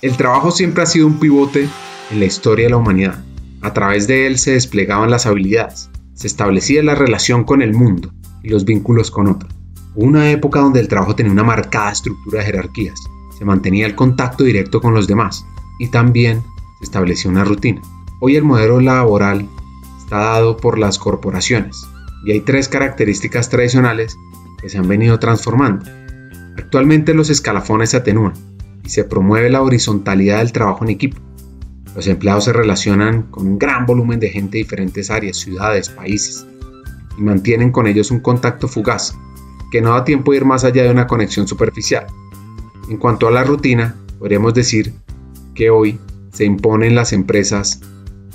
[0.00, 1.68] El trabajo siempre ha sido un pivote
[2.12, 3.24] en la historia de la humanidad.
[3.62, 8.12] A través de él se desplegaban las habilidades, se establecía la relación con el mundo
[8.44, 9.52] y los vínculos con otros.
[9.96, 13.00] Una época donde el trabajo tenía una marcada estructura de jerarquías,
[13.36, 15.44] se mantenía el contacto directo con los demás
[15.80, 16.44] y también
[16.78, 17.82] se estableció una rutina.
[18.20, 19.48] Hoy el modelo laboral
[19.98, 21.88] está dado por las corporaciones
[22.24, 24.16] y hay tres características tradicionales
[24.60, 25.86] que se han venido transformando.
[26.56, 28.34] Actualmente los escalafones se atenúan
[28.88, 31.18] y se promueve la horizontalidad del trabajo en equipo.
[31.94, 36.46] Los empleados se relacionan con un gran volumen de gente de diferentes áreas, ciudades, países,
[37.18, 39.14] y mantienen con ellos un contacto fugaz,
[39.70, 42.06] que no da tiempo de ir más allá de una conexión superficial.
[42.88, 44.94] En cuanto a la rutina, podríamos decir
[45.54, 46.00] que hoy
[46.32, 47.82] se impone en las empresas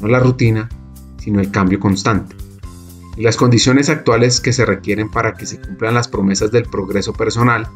[0.01, 0.69] no la rutina,
[1.17, 2.35] sino el cambio constante.
[3.17, 7.13] Y las condiciones actuales que se requieren para que se cumplan las promesas del progreso
[7.13, 7.67] personal,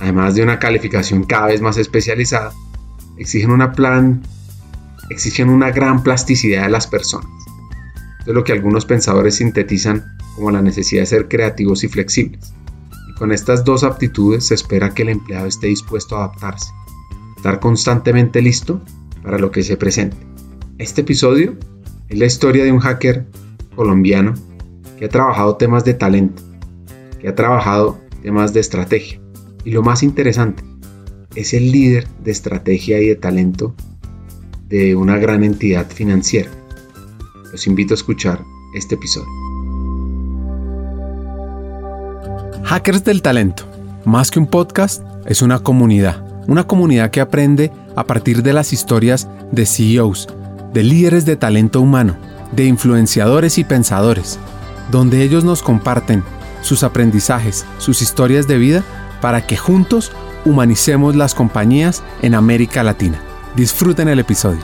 [0.00, 2.52] además de una calificación cada vez más especializada,
[3.16, 4.22] exigen una plan
[5.10, 7.30] exigen una gran plasticidad de las personas.
[8.20, 12.54] Esto es lo que algunos pensadores sintetizan como la necesidad de ser creativos y flexibles.
[13.08, 16.70] Y con estas dos aptitudes se espera que el empleado esté dispuesto a adaptarse,
[17.36, 18.80] estar constantemente listo
[19.22, 20.16] para lo que se presente.
[20.78, 21.56] Este episodio
[22.08, 23.26] es la historia de un hacker
[23.74, 24.34] colombiano
[24.98, 26.42] que ha trabajado temas de talento,
[27.20, 29.19] que ha trabajado temas de estrategia.
[29.64, 30.62] Y lo más interesante,
[31.34, 33.74] es el líder de estrategia y de talento
[34.68, 36.50] de una gran entidad financiera.
[37.52, 38.42] Los invito a escuchar
[38.74, 39.28] este episodio.
[42.64, 43.64] Hackers del Talento,
[44.04, 46.24] más que un podcast, es una comunidad.
[46.46, 50.28] Una comunidad que aprende a partir de las historias de CEOs,
[50.72, 52.16] de líderes de talento humano,
[52.52, 54.38] de influenciadores y pensadores,
[54.90, 56.22] donde ellos nos comparten
[56.62, 58.84] sus aprendizajes, sus historias de vida,
[59.20, 60.12] para que juntos
[60.44, 63.20] humanicemos las compañías en América Latina.
[63.56, 64.60] Disfruten el episodio.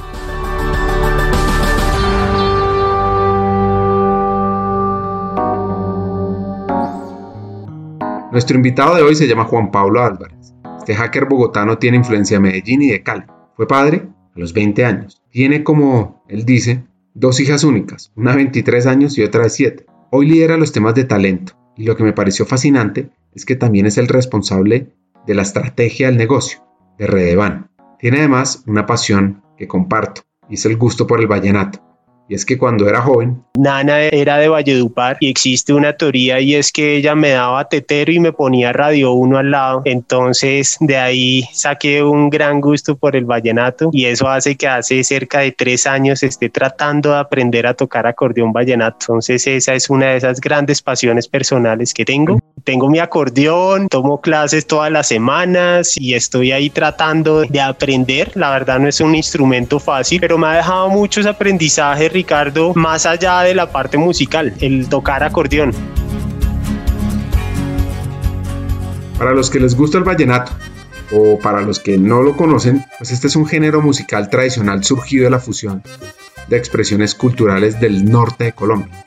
[8.36, 10.54] Nuestro invitado de hoy se llama Juan Pablo Álvarez.
[10.78, 13.24] Este hacker bogotano tiene influencia de Medellín y de Cali.
[13.56, 15.22] Fue padre a los 20 años.
[15.30, 19.86] Tiene, como él dice, dos hijas únicas, una de 23 años y otra de 7.
[20.10, 23.84] Hoy lidera los temas de talento y lo que me pareció fascinante es que también
[23.84, 24.88] es el responsable
[25.26, 26.66] de la estrategia del negocio,
[26.98, 27.70] de Redevan.
[27.98, 31.85] Tiene además una pasión que comparto y es el gusto por el vallenato.
[32.28, 33.42] Y es que cuando era joven...
[33.58, 38.12] Nana era de Valledupar y existe una teoría y es que ella me daba tetero
[38.12, 39.82] y me ponía Radio 1 al lado.
[39.84, 45.02] Entonces de ahí saqué un gran gusto por el vallenato y eso hace que hace
[45.04, 48.96] cerca de tres años esté tratando de aprender a tocar acordeón vallenato.
[49.00, 52.38] Entonces esa es una de esas grandes pasiones personales que tengo.
[52.64, 58.32] Tengo mi acordeón, tomo clases todas las semanas y estoy ahí tratando de aprender.
[58.34, 63.04] La verdad no es un instrumento fácil, pero me ha dejado muchos aprendizajes Ricardo, más
[63.04, 65.72] allá de la parte musical, el tocar acordeón.
[69.18, 70.50] Para los que les gusta el vallenato,
[71.12, 75.24] o para los que no lo conocen, pues este es un género musical tradicional surgido
[75.24, 75.82] de la fusión
[76.48, 79.04] de expresiones culturales del norte de Colombia.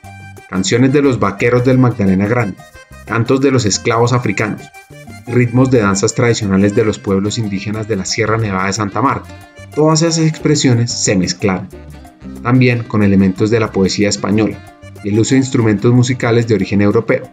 [0.48, 2.58] Canciones de los vaqueros del Magdalena Grande,
[3.06, 4.62] cantos de los esclavos africanos,
[5.26, 9.50] ritmos de danzas tradicionales de los pueblos indígenas de la Sierra Nevada de Santa Marta.
[9.74, 11.66] Todas esas expresiones se mezclaron
[12.42, 16.82] también con elementos de la poesía española y el uso de instrumentos musicales de origen
[16.82, 17.30] europeo.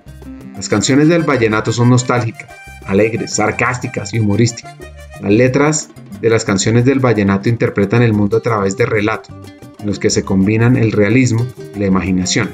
[0.55, 2.49] Las canciones del vallenato son nostálgicas,
[2.85, 4.75] alegres, sarcásticas y humorísticas.
[5.21, 5.89] Las letras
[6.21, 9.35] de las canciones del vallenato interpretan el mundo a través de relatos,
[9.79, 12.49] en los que se combinan el realismo y la imaginación.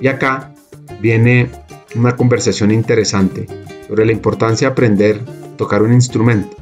[0.00, 0.54] Y acá
[1.00, 1.50] viene
[1.94, 3.46] una conversación interesante
[3.88, 6.56] sobre la importancia de aprender a tocar un instrumento.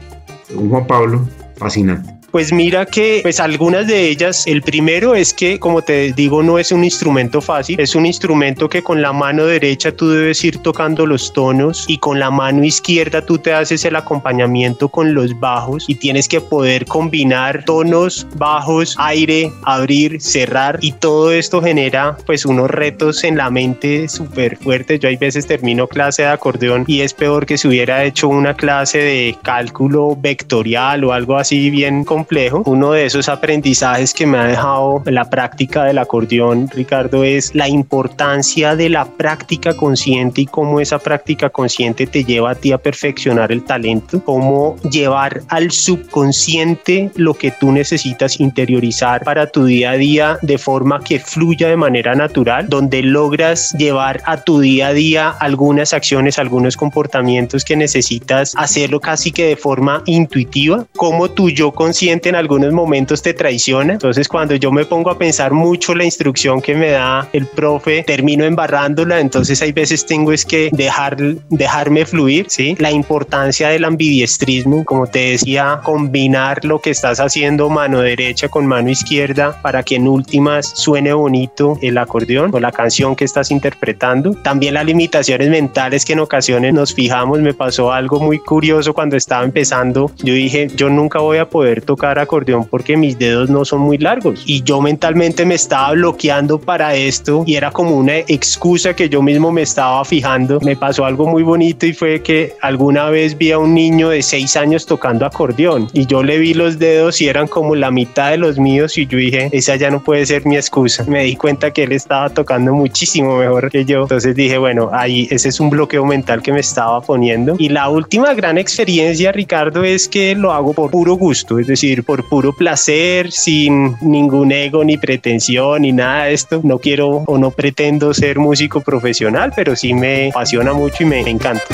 [0.47, 2.20] Según Juan Pablo, fascinante.
[2.31, 6.61] Pues mira que pues algunas de ellas, el primero es que como te digo no
[6.61, 10.59] es un instrumento fácil, es un instrumento que con la mano derecha tú debes ir
[10.59, 15.39] tocando los tonos y con la mano izquierda tú te haces el acompañamiento con los
[15.41, 22.17] bajos y tienes que poder combinar tonos, bajos, aire, abrir, cerrar y todo esto genera
[22.27, 25.01] pues unos retos en la mente súper fuertes.
[25.01, 28.55] Yo hay veces termino clase de acordeón y es peor que si hubiera hecho una
[28.55, 32.20] clase de cálculo vectorial o algo así bien complicado
[32.67, 37.69] Uno de esos aprendizajes que me ha dejado la práctica del acordeón, Ricardo, es la
[37.69, 42.79] importancia de la práctica consciente y cómo esa práctica consciente te lleva a ti a
[42.79, 49.93] perfeccionar el talento, cómo llevar al subconsciente lo que tú necesitas interiorizar para tu día
[49.93, 54.89] a día de forma que fluya de manera natural, donde logras llevar a tu día
[54.89, 61.31] a día algunas acciones, algunos comportamientos que necesitas hacerlo casi que de forma intuitiva, como
[61.31, 63.93] tu yo consciente en algunos momentos te traiciona.
[63.93, 68.03] Entonces cuando yo me pongo a pensar mucho la instrucción que me da el profe,
[68.03, 71.17] termino embarrándola, entonces hay veces tengo es que dejar,
[71.49, 72.75] dejarme fluir, ¿sí?
[72.79, 78.67] La importancia del ambidiestrismo, como te decía, combinar lo que estás haciendo mano derecha con
[78.67, 83.51] mano izquierda para que en últimas suene bonito el acordeón o la canción que estás
[83.51, 84.35] interpretando.
[84.35, 89.17] También las limitaciones mentales que en ocasiones nos fijamos, me pasó algo muy curioso cuando
[89.17, 93.65] estaba empezando, yo dije, yo nunca voy a poder tocar acordeón porque mis dedos no
[93.65, 98.19] son muy largos y yo mentalmente me estaba bloqueando para esto y era como una
[98.19, 100.61] excusa que yo mismo me estaba fijando.
[100.61, 104.23] Me pasó algo muy bonito y fue que alguna vez vi a un niño de
[104.23, 108.31] seis años tocando acordeón y yo le vi los dedos y eran como la mitad
[108.31, 111.05] de los míos y yo dije, esa ya no puede ser mi excusa.
[111.05, 114.03] Me di cuenta que él estaba tocando muchísimo mejor que yo.
[114.03, 117.57] Entonces dije, bueno, ahí ese es un bloqueo mental que me estaba poniendo.
[117.59, 121.90] Y la última gran experiencia, Ricardo, es que lo hago por puro gusto, es decir,
[122.05, 126.61] por puro placer, sin ningún ego ni pretensión ni nada de esto.
[126.63, 131.21] No quiero o no pretendo ser músico profesional, pero sí me apasiona mucho y me
[131.21, 131.65] encanta.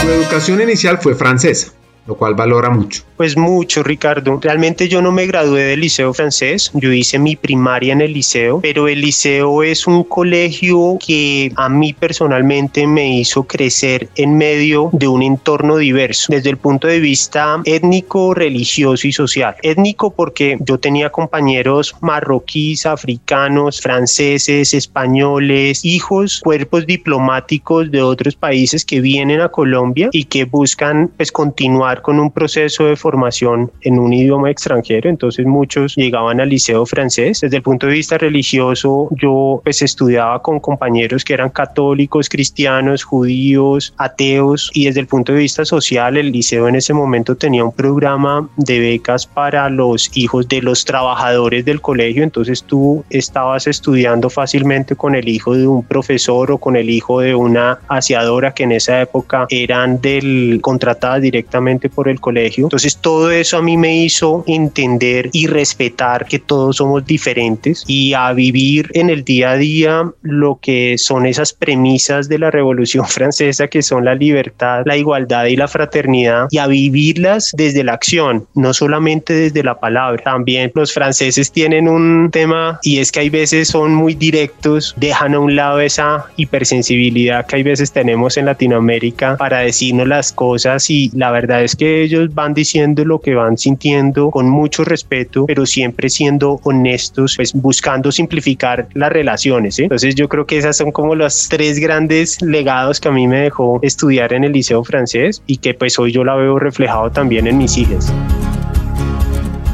[0.00, 1.72] Su educación inicial fue francesa
[2.06, 3.02] lo cual valora mucho.
[3.16, 4.38] Pues mucho, Ricardo.
[4.40, 8.60] Realmente yo no me gradué del liceo francés, yo hice mi primaria en el liceo,
[8.60, 14.88] pero el liceo es un colegio que a mí personalmente me hizo crecer en medio
[14.92, 19.54] de un entorno diverso, desde el punto de vista étnico, religioso y social.
[19.62, 28.84] Étnico porque yo tenía compañeros marroquíes, africanos, franceses, españoles, hijos, cuerpos diplomáticos de otros países
[28.84, 33.98] que vienen a Colombia y que buscan pues continuar con un proceso de formación en
[33.98, 37.40] un idioma extranjero, entonces muchos llegaban al liceo francés.
[37.40, 43.04] Desde el punto de vista religioso, yo pues estudiaba con compañeros que eran católicos, cristianos,
[43.04, 47.64] judíos, ateos y desde el punto de vista social, el liceo en ese momento tenía
[47.64, 53.66] un programa de becas para los hijos de los trabajadores del colegio, entonces tú estabas
[53.66, 58.52] estudiando fácilmente con el hijo de un profesor o con el hijo de una aseadora
[58.52, 62.66] que en esa época eran del contratadas directamente por el colegio.
[62.66, 68.12] Entonces todo eso a mí me hizo entender y respetar que todos somos diferentes y
[68.14, 73.04] a vivir en el día a día lo que son esas premisas de la Revolución
[73.08, 77.92] Francesa que son la libertad, la igualdad y la fraternidad y a vivirlas desde la
[77.92, 80.22] acción, no solamente desde la palabra.
[80.22, 85.34] También los franceses tienen un tema y es que hay veces son muy directos, dejan
[85.34, 90.88] a un lado esa hipersensibilidad que hay veces tenemos en Latinoamérica para decirnos las cosas
[90.90, 95.46] y la verdad es que ellos van diciendo lo que van sintiendo con mucho respeto,
[95.46, 99.78] pero siempre siendo honestos, pues buscando simplificar las relaciones.
[99.78, 103.40] Entonces yo creo que esas son como los tres grandes legados que a mí me
[103.40, 107.46] dejó estudiar en el liceo francés y que pues hoy yo la veo reflejado también
[107.46, 108.12] en mis hijas.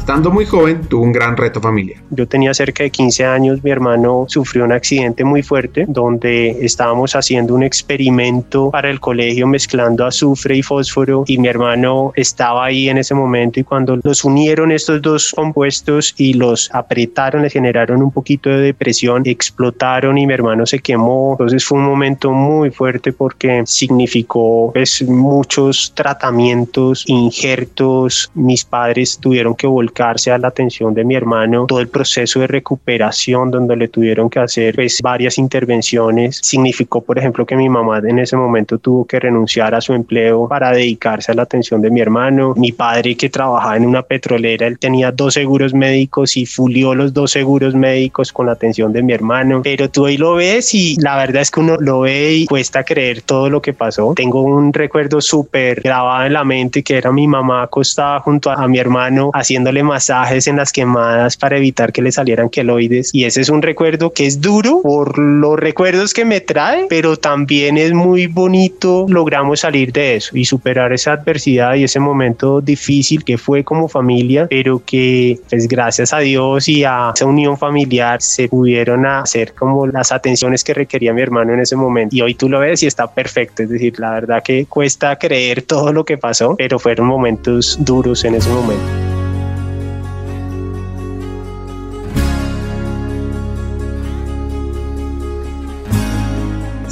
[0.06, 2.00] Estando muy joven, tuvo un gran reto familiar.
[2.10, 7.16] Yo tenía cerca de 15 años, mi hermano sufrió un accidente muy fuerte donde estábamos
[7.16, 12.88] haciendo un experimento para el colegio mezclando azufre y fósforo y mi hermano estaba ahí
[12.88, 18.00] en ese momento y cuando los unieron estos dos compuestos y los apretaron, le generaron
[18.00, 21.32] un poquito de depresión, explotaron y mi hermano se quemó.
[21.32, 28.30] Entonces fue un momento muy fuerte porque significó pues, muchos tratamientos, injertos.
[28.34, 29.66] Mis padres tuvieron que
[29.96, 34.28] volver a la atención de mi hermano, todo el proceso de recuperación donde le tuvieron
[34.28, 39.04] que hacer pues, varias intervenciones, significó, por ejemplo, que mi mamá en ese momento tuvo
[39.04, 42.54] que renunciar a su empleo para dedicarse a la atención de mi hermano.
[42.56, 47.12] Mi padre que trabajaba en una petrolera, él tenía dos seguros médicos y fulió los
[47.12, 49.62] dos seguros médicos con la atención de mi hermano.
[49.62, 52.84] Pero tú ahí lo ves y la verdad es que uno lo ve y cuesta
[52.84, 54.12] creer todo lo que pasó.
[54.14, 58.66] Tengo un recuerdo súper grabado en la mente que era mi mamá acostada junto a
[58.68, 63.10] mi hermano haciéndole masajes en las quemadas para evitar que le salieran queloides.
[63.12, 67.16] Y ese es un recuerdo que es duro por los recuerdos que me trae, pero
[67.16, 69.06] también es muy bonito.
[69.08, 73.88] Logramos salir de eso y superar esa adversidad y ese momento difícil que fue como
[73.88, 79.54] familia, pero que pues gracias a Dios y a esa unión familiar se pudieron hacer
[79.54, 82.14] como las atenciones que requería mi hermano en ese momento.
[82.16, 83.62] Y hoy tú lo ves y está perfecto.
[83.62, 88.24] Es decir, la verdad que cuesta creer todo lo que pasó, pero fueron momentos duros
[88.24, 89.05] en ese momento.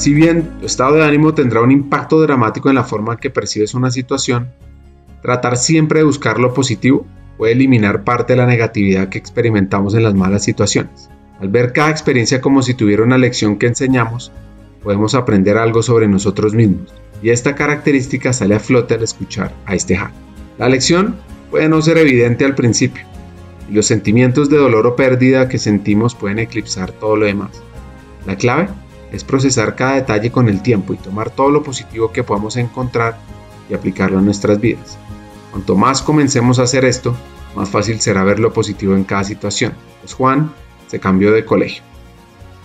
[0.04, 3.30] Si bien tu estado de ánimo tendrá un impacto dramático en la forma en que
[3.30, 4.52] percibes una situación,
[5.22, 7.06] tratar siempre de buscar lo positivo
[7.38, 11.08] puede eliminar parte de la negatividad que experimentamos en las malas situaciones.
[11.40, 14.30] Al ver cada experiencia como si tuviera una lección que enseñamos,
[14.82, 16.92] podemos aprender algo sobre nosotros mismos
[17.22, 20.12] y esta característica sale a flote al escuchar a este hack.
[20.58, 21.16] La lección
[21.50, 23.06] puede no ser evidente al principio,
[23.70, 27.52] y los sentimientos de dolor o pérdida que sentimos pueden eclipsar todo lo demás.
[28.26, 28.68] La clave
[29.14, 33.18] es procesar cada detalle con el tiempo y tomar todo lo positivo que podamos encontrar
[33.70, 34.98] y aplicarlo a nuestras vidas.
[35.52, 37.14] Cuanto más comencemos a hacer esto,
[37.54, 39.72] más fácil será ver lo positivo en cada situación.
[40.00, 40.52] Pues Juan
[40.88, 41.93] se cambió de colegio.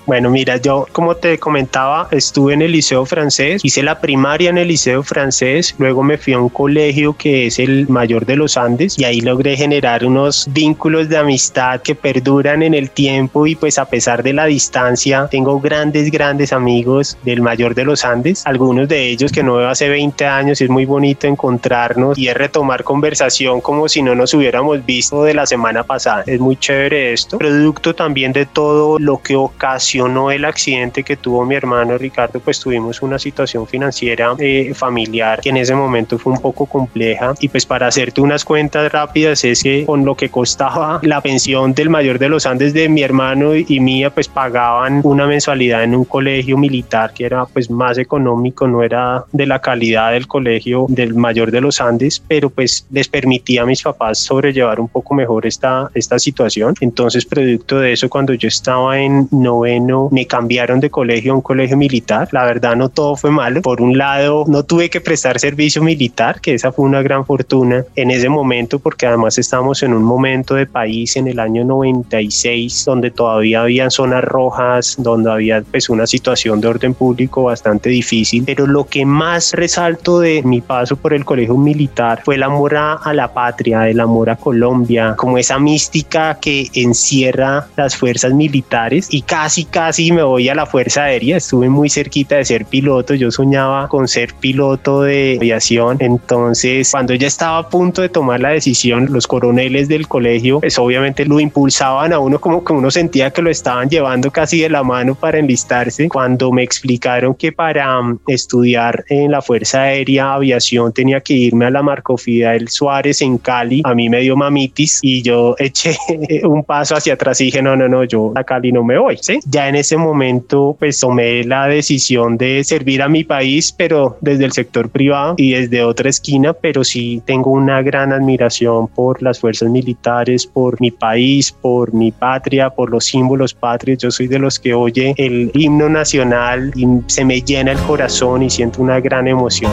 [0.10, 4.58] Bueno, mira, yo como te comentaba, estuve en el liceo francés, hice la primaria en
[4.58, 8.58] el liceo francés, luego me fui a un colegio que es el mayor de los
[8.58, 13.54] Andes y ahí logré generar unos vínculos de amistad que perduran en el tiempo y
[13.54, 18.42] pues a pesar de la distancia, tengo grandes, grandes amigos del mayor de los Andes,
[18.48, 22.34] algunos de ellos que no veo hace 20 años, es muy bonito encontrarnos y es
[22.34, 26.24] retomar conversación como si no nos hubiéramos visto de la semana pasada.
[26.26, 31.18] Es muy chévere esto, producto también de todo lo que ocasiona no el accidente que
[31.18, 36.18] tuvo mi hermano Ricardo, pues tuvimos una situación financiera eh, familiar que en ese momento
[36.18, 40.16] fue un poco compleja y pues para hacerte unas cuentas rápidas es que con lo
[40.16, 44.28] que costaba la pensión del mayor de los Andes de mi hermano y mía pues
[44.28, 49.46] pagaban una mensualidad en un colegio militar que era pues más económico, no era de
[49.46, 53.82] la calidad del colegio del mayor de los Andes, pero pues les permitía a mis
[53.82, 56.76] papás sobrellevar un poco mejor esta, esta situación.
[56.82, 61.42] Entonces producto de eso cuando yo estaba en noveno me cambiaron de colegio a un
[61.42, 62.28] colegio militar.
[62.32, 63.62] La verdad no todo fue malo.
[63.62, 67.84] Por un lado, no tuve que prestar servicio militar, que esa fue una gran fortuna
[67.96, 72.86] en ese momento, porque además estábamos en un momento de país en el año 96,
[72.86, 78.44] donde todavía había zonas rojas, donde había pues una situación de orden público bastante difícil.
[78.46, 82.76] Pero lo que más resalto de mi paso por el colegio militar fue el amor
[82.76, 88.34] a, a la patria, el amor a Colombia, como esa mística que encierra las fuerzas
[88.34, 92.66] militares y casi casi me voy a la Fuerza Aérea, estuve muy cerquita de ser
[92.66, 98.10] piloto, yo soñaba con ser piloto de aviación, entonces cuando ya estaba a punto de
[98.10, 102.74] tomar la decisión, los coroneles del colegio, pues obviamente lo impulsaban a uno como que
[102.74, 107.36] uno sentía que lo estaban llevando casi de la mano para enlistarse, cuando me explicaron
[107.36, 112.18] que para um, estudiar en la Fuerza Aérea Aviación tenía que irme a la Marco
[112.18, 115.98] Fidel Suárez en Cali, a mí me dio mamitis y yo eché
[116.44, 119.18] un paso hacia atrás y dije, no, no, no, yo a Cali no me voy,
[119.22, 119.40] ¿sí?
[119.46, 124.46] Ya en ese momento pues tomé la decisión de servir a mi país, pero desde
[124.46, 129.40] el sector privado y desde otra esquina, pero sí tengo una gran admiración por las
[129.40, 134.02] fuerzas militares, por mi país, por mi patria, por los símbolos patrios.
[134.02, 138.44] Yo soy de los que oye el himno nacional y se me llena el corazón
[138.44, 139.72] y siento una gran emoción.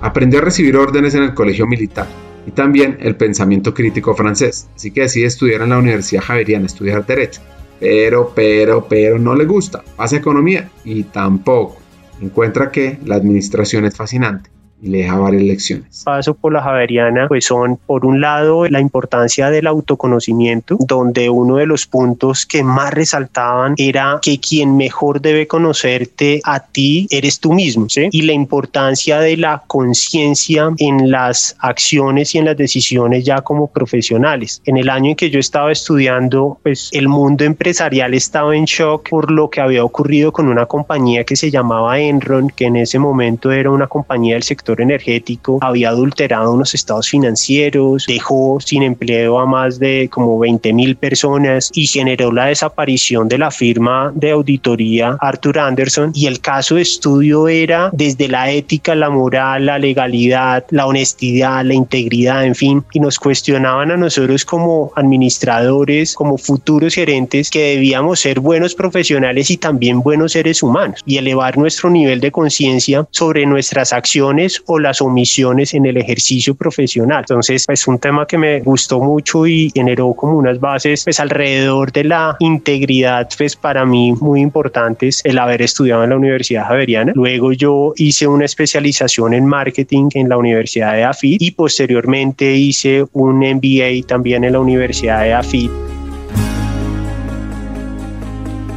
[0.00, 2.06] Aprendió a recibir órdenes en el colegio militar
[2.46, 7.04] y también el pensamiento crítico francés, así que decide estudiar en la Universidad Javeriana, estudiar
[7.06, 7.40] Derecho.
[7.80, 11.76] Pero, pero, pero no le gusta, pasa economía y tampoco.
[12.20, 14.53] Encuentra que la administración es fascinante
[14.84, 16.02] y le deja varias lecciones.
[16.04, 21.56] Paso por la Javeriana, pues son por un lado la importancia del autoconocimiento, donde uno
[21.56, 27.40] de los puntos que más resaltaban era que quien mejor debe conocerte a ti eres
[27.40, 28.08] tú mismo, ¿sí?
[28.10, 33.68] Y la importancia de la conciencia en las acciones y en las decisiones ya como
[33.68, 34.60] profesionales.
[34.66, 39.08] En el año en que yo estaba estudiando, pues el mundo empresarial estaba en shock
[39.08, 42.98] por lo que había ocurrido con una compañía que se llamaba Enron, que en ese
[42.98, 49.38] momento era una compañía del sector energético, había adulterado unos estados financieros, dejó sin empleo
[49.38, 54.30] a más de como 20 mil personas y generó la desaparición de la firma de
[54.30, 56.12] auditoría Arthur Anderson.
[56.14, 61.64] Y el caso de estudio era desde la ética, la moral, la legalidad, la honestidad,
[61.64, 67.74] la integridad, en fin, y nos cuestionaban a nosotros como administradores, como futuros gerentes, que
[67.74, 73.06] debíamos ser buenos profesionales y también buenos seres humanos y elevar nuestro nivel de conciencia
[73.10, 77.20] sobre nuestras acciones o las omisiones en el ejercicio profesional.
[77.20, 81.92] Entonces, es un tema que me gustó mucho y generó como unas bases pues alrededor
[81.92, 87.12] de la integridad, pues para mí muy importantes el haber estudiado en la Universidad Javeriana.
[87.14, 93.04] Luego yo hice una especialización en marketing en la Universidad de AFIT y posteriormente hice
[93.12, 95.83] un MBA también en la Universidad de AFIT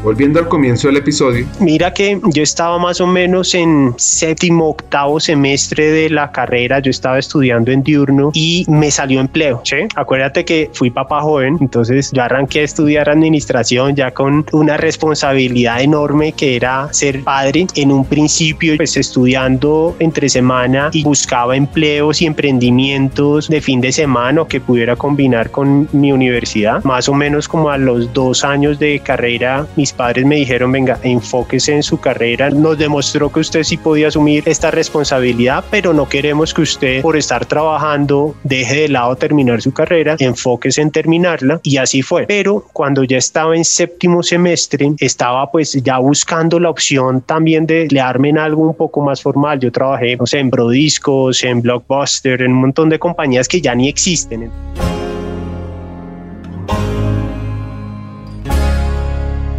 [0.08, 1.46] Volviendo al comienzo del episodio.
[1.60, 6.92] Mira que yo estaba más o menos en séptimo, octavo semestre de la carrera, yo
[6.92, 9.60] estaba estudiando en diurno y me salió empleo.
[9.66, 9.76] ¿sí?
[9.98, 15.82] Acuérdate que fui papá joven, entonces yo arranqué a estudiar administración ya con una responsabilidad
[15.82, 17.68] enorme que era ser padre.
[17.76, 23.92] En un principio, pues estudiando entre semana y buscaba empleos y emprendimientos de fin de
[23.92, 26.82] semana que pudiera combinar con mi universidad.
[26.86, 31.00] Más o menos como a los dos años de carrera, mis padres me dijeron, venga,
[31.04, 32.50] enfóquese en su carrera.
[32.50, 37.18] Nos demostró que usted sí podía asumir esta responsabilidad, pero no queremos que usted por
[37.18, 42.26] estar trabajando deje de lado terminar su carrera, enfóquese en terminarla y así fue.
[42.28, 47.84] Pero cuando ya estaba en séptimo semestre, estaba pues ya buscando la opción también de
[47.84, 49.60] emplearme en algo un poco más formal.
[49.60, 53.74] Yo trabajé, no sé, en Brodiscos, en Blockbuster, en un montón de compañías que ya
[53.74, 54.52] ni existen.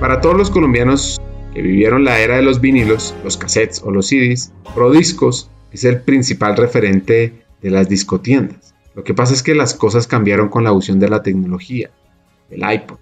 [0.08, 1.20] Para todos los colombianos
[1.52, 6.00] que vivieron la era de los vinilos, los cassettes o los CDs, Prodiscos es el
[6.00, 8.74] principal referente de las discotiendas.
[8.94, 11.90] Lo que pasa es que las cosas cambiaron con la fusión de la tecnología,
[12.48, 12.96] del iPod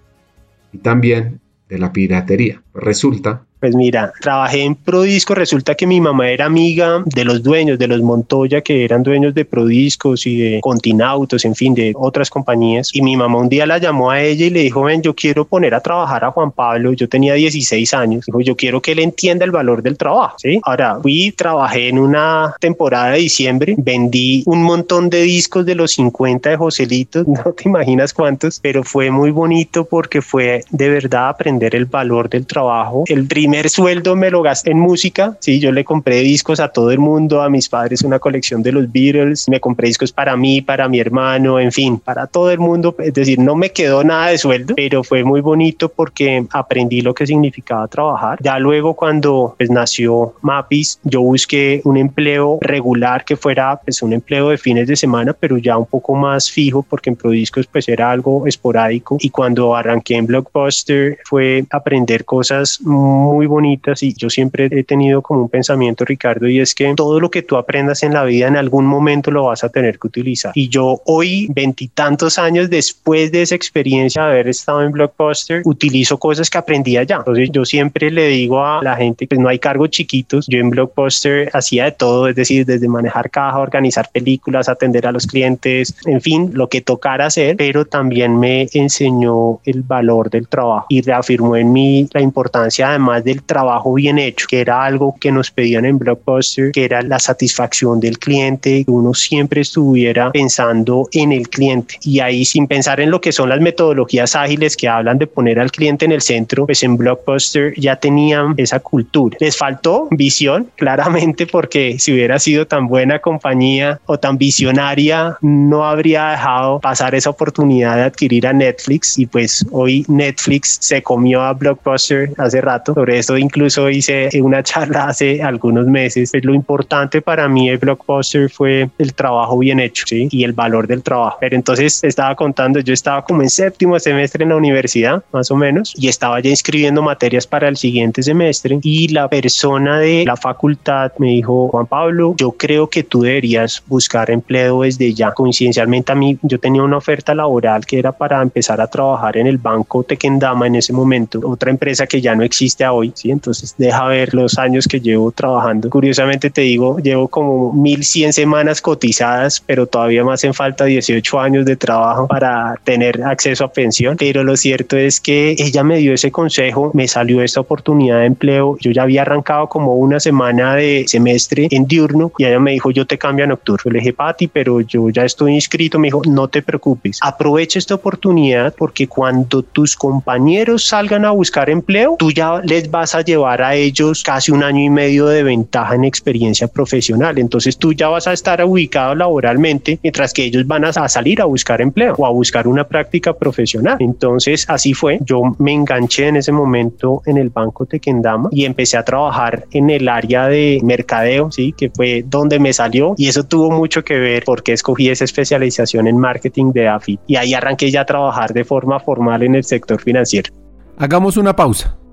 [0.73, 2.61] y también de la piratería.
[2.73, 7.79] Resulta pues mira, trabajé en Prodisco, resulta que mi mamá era amiga de los dueños,
[7.79, 12.29] de los Montoya, que eran dueños de Prodiscos y de Continautos, en fin, de otras
[12.29, 12.91] compañías.
[12.93, 15.45] Y mi mamá un día la llamó a ella y le dijo, ven, yo quiero
[15.45, 18.99] poner a trabajar a Juan Pablo, yo tenía 16 años, dijo, yo quiero que él
[18.99, 20.59] entienda el valor del trabajo, ¿sí?
[20.63, 25.91] Ahora, fui, trabajé en una temporada de diciembre, vendí un montón de discos de los
[25.93, 31.29] 50 de Joselito, no te imaginas cuántos, pero fue muy bonito porque fue de verdad
[31.29, 33.03] aprender el valor del trabajo.
[33.07, 36.91] El primer sueldo me lo gasté en música, sí, yo le compré discos a todo
[36.91, 40.61] el mundo, a mis padres una colección de los Beatles, me compré discos para mí,
[40.61, 44.27] para mi hermano, en fin, para todo el mundo, es decir, no me quedó nada
[44.27, 48.37] de sueldo, pero fue muy bonito porque aprendí lo que significaba trabajar.
[48.41, 54.11] Ya luego cuando pues, nació Mapis, yo busqué un empleo regular que fuera pues un
[54.11, 57.87] empleo de fines de semana, pero ya un poco más fijo porque en Prodiscos pues
[57.87, 64.15] era algo esporádico y cuando arranqué en Blockbuster fue aprender cosas muy muy bonitas y
[64.15, 67.55] yo siempre he tenido como un pensamiento, Ricardo, y es que todo lo que tú
[67.55, 70.51] aprendas en la vida en algún momento lo vas a tener que utilizar.
[70.55, 76.17] Y yo hoy, veintitantos años después de esa experiencia de haber estado en Blockbuster, utilizo
[76.17, 77.17] cosas que aprendí allá.
[77.17, 80.47] Entonces yo siempre le digo a la gente, pues no hay cargos chiquitos.
[80.47, 85.11] Yo en Blockbuster hacía de todo, es decir, desde manejar caja, organizar películas, atender a
[85.11, 90.47] los clientes, en fin, lo que tocara hacer, pero también me enseñó el valor del
[90.47, 95.15] trabajo y reafirmó en mí la importancia además del trabajo bien hecho, que era algo
[95.19, 100.31] que nos pedían en Blockbuster, que era la satisfacción del cliente, que uno siempre estuviera
[100.31, 104.77] pensando en el cliente y ahí sin pensar en lo que son las metodologías ágiles
[104.77, 108.79] que hablan de poner al cliente en el centro, pues en Blockbuster ya tenían esa
[108.79, 109.37] cultura.
[109.41, 115.83] Les faltó visión, claramente, porque si hubiera sido tan buena compañía o tan visionaria, no
[115.83, 121.41] habría dejado pasar esa oportunidad de adquirir a Netflix y pues hoy Netflix se comió
[121.41, 126.31] a Blockbuster hace rato sobre esto incluso hice una charla hace algunos meses.
[126.31, 130.27] Pues lo importante para mí el Blockbuster fue el trabajo bien hecho ¿sí?
[130.31, 131.37] y el valor del trabajo.
[131.39, 135.55] Pero entonces estaba contando, yo estaba como en séptimo semestre en la universidad, más o
[135.55, 140.35] menos, y estaba ya inscribiendo materias para el siguiente semestre y la persona de la
[140.35, 145.31] facultad me dijo, Juan Pablo, yo creo que tú deberías buscar empleo desde ya.
[145.31, 149.47] Coincidencialmente a mí yo tenía una oferta laboral que era para empezar a trabajar en
[149.47, 153.31] el banco Tequendama en ese momento, otra empresa que ya no existe ahora ¿sí?
[153.31, 155.89] Entonces deja ver los años que llevo trabajando.
[155.89, 161.65] Curiosamente te digo, llevo como 1100 semanas cotizadas, pero todavía más hacen falta 18 años
[161.65, 164.17] de trabajo para tener acceso a pensión.
[164.17, 168.25] Pero lo cierto es que ella me dio ese consejo, me salió esta oportunidad de
[168.25, 168.77] empleo.
[168.79, 172.91] Yo ya había arrancado como una semana de semestre en diurno y ella me dijo,
[172.91, 173.91] yo te cambio a nocturno.
[173.91, 175.97] le dije, Pati, pero yo ya estoy inscrito.
[175.97, 181.69] Me dijo, no te preocupes, aprovecha esta oportunidad porque cuando tus compañeros salgan a buscar
[181.69, 185.43] empleo, tú ya les vas a llevar a ellos casi un año y medio de
[185.43, 187.37] ventaja en experiencia profesional.
[187.37, 191.45] Entonces tú ya vas a estar ubicado laboralmente, mientras que ellos van a, salir a
[191.45, 193.97] buscar empleo o a buscar una práctica profesional.
[193.99, 195.19] Entonces así fue.
[195.21, 199.89] Yo me enganché en ese momento en el Banco Tequendama y empecé a trabajar en
[199.89, 204.17] el área de mercadeo, sí, que fue donde me salió y eso tuvo mucho que
[204.17, 208.53] ver porque escogí esa especialización en marketing de AFI y ahí arranqué ya a trabajar
[208.53, 210.51] de forma formal en el sector financiero.
[210.97, 211.95] Hagamos una pausa.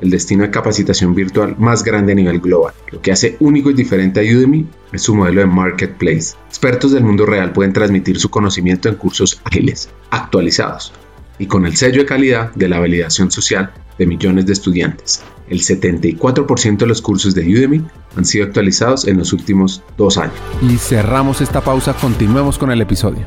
[0.00, 2.74] el destino de capacitación virtual más grande a nivel global.
[2.90, 6.34] Lo que hace único y diferente a Udemy es su modelo de marketplace.
[6.48, 10.92] Expertos del mundo real pueden transmitir su conocimiento en cursos ágiles, actualizados,
[11.38, 15.22] y con el sello de calidad de la validación social de millones de estudiantes.
[15.48, 17.84] El 74% de los cursos de Udemy
[18.16, 20.34] han sido actualizados en los últimos dos años.
[20.62, 23.24] Y cerramos esta pausa, continuemos con el episodio.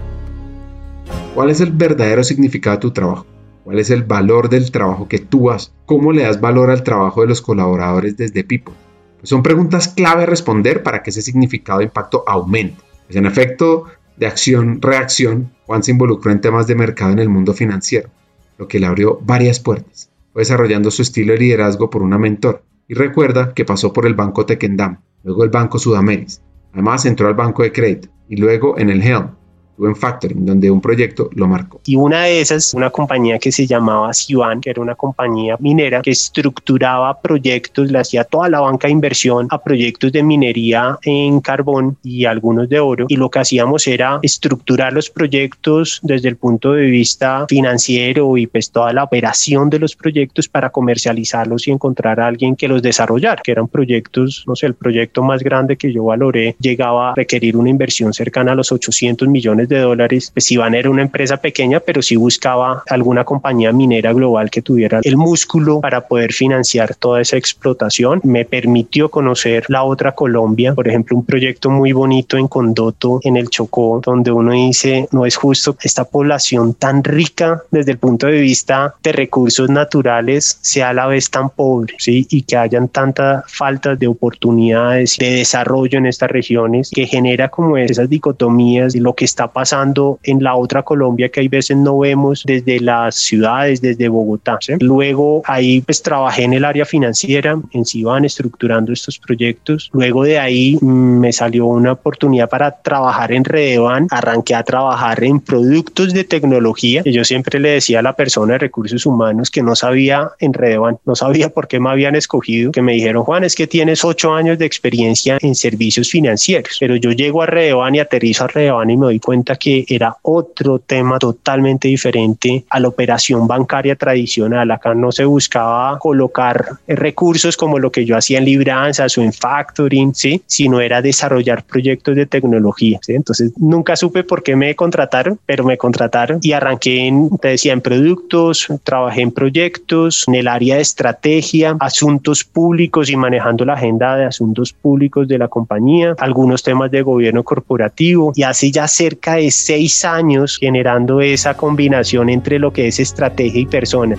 [1.35, 3.36] ¿Cuál es el verdadero significado de tu trabajo?
[3.67, 5.73] ¿Cuál es el valor del trabajo que tú haces?
[5.85, 8.73] ¿Cómo le das valor al trabajo de los colaboradores desde People?
[9.19, 12.81] Pues son preguntas clave a responder para que ese significado de impacto aumente.
[13.07, 13.83] Pues en efecto
[14.15, 18.09] de acción-reacción, Juan se involucró en temas de mercado en el mundo financiero,
[18.57, 22.63] lo que le abrió varias puertas desarrollando su estilo de liderazgo por una mentor.
[22.87, 26.41] Y recuerda que pasó por el Banco Tequendam, luego el Banco Sudameris.
[26.71, 29.31] Además entró al Banco de Crédito y luego en el Helm,
[29.79, 31.81] en Factoring, donde un proyecto lo marcó.
[31.85, 36.01] Y una de esas, una compañía que se llamaba Sivan, que era una compañía minera
[36.01, 41.39] que estructuraba proyectos, le hacía toda la banca de inversión a proyectos de minería en
[41.41, 43.05] carbón y algunos de oro.
[43.09, 48.47] Y lo que hacíamos era estructurar los proyectos desde el punto de vista financiero y
[48.47, 52.81] pues toda la operación de los proyectos para comercializarlos y encontrar a alguien que los
[52.81, 57.15] desarrollara, que eran proyectos, no sé, el proyecto más grande que yo valoré llegaba a
[57.15, 61.37] requerir una inversión cercana a los 800 millones de dólares, pues Iván era una empresa
[61.37, 66.95] pequeña, pero sí buscaba alguna compañía minera global que tuviera el músculo para poder financiar
[66.95, 68.21] toda esa explotación.
[68.23, 73.37] Me permitió conocer la otra Colombia, por ejemplo, un proyecto muy bonito en Condoto, en
[73.37, 78.27] el Chocó, donde uno dice, no es justo esta población tan rica desde el punto
[78.27, 82.27] de vista de recursos naturales sea a la vez tan pobre, ¿sí?
[82.29, 87.77] Y que hayan tanta falta de oportunidades de desarrollo en estas regiones que genera como
[87.77, 91.97] esas dicotomías y lo que está pasando en la otra Colombia que hay veces no
[91.97, 94.59] vemos desde las ciudades, desde Bogotá.
[94.81, 99.89] Luego ahí pues trabajé en el área financiera, en Ciban estructurando estos proyectos.
[99.93, 104.05] Luego de ahí mm, me salió una oportunidad para trabajar en Redevan.
[104.11, 107.01] Arranqué a trabajar en productos de tecnología.
[107.03, 110.53] Y yo siempre le decía a la persona de recursos humanos que no sabía en
[110.53, 114.05] Redevan, no sabía por qué me habían escogido, que me dijeron, Juan, es que tienes
[114.05, 116.77] ocho años de experiencia en servicios financieros.
[116.79, 120.15] Pero yo llego a Redevan y aterrizo a Redevan y me doy cuenta que era
[120.21, 124.69] otro tema totalmente diferente a la operación bancaria tradicional.
[124.71, 129.33] Acá no se buscaba colocar recursos como lo que yo hacía en libranzas o en
[129.33, 130.41] factoring, ¿sí?
[130.45, 132.99] sino era desarrollar proyectos de tecnología.
[133.07, 137.73] Entonces nunca supe por qué me contrataron, pero me contrataron y arranqué en, te decía,
[137.73, 143.73] en productos, trabajé en proyectos, en el área de estrategia, asuntos públicos y manejando la
[143.73, 148.87] agenda de asuntos públicos de la compañía, algunos temas de gobierno corporativo y así ya
[148.87, 154.15] cerca de seis años generando esa combinación entre lo que es estrategia y persona.